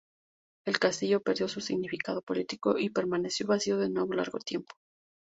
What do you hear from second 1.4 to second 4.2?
su significado político y permaneció vacío de nuevo